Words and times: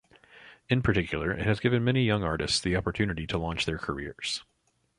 In 0.67 0.81
particular, 0.81 1.29
it 1.29 1.45
has 1.45 1.59
given 1.59 1.83
many 1.83 2.03
young 2.03 2.23
artists 2.23 2.59
the 2.59 2.75
opportunity 2.75 3.27
to 3.27 3.37
launch 3.37 3.67
their 3.67 3.77
careers. 3.77 4.43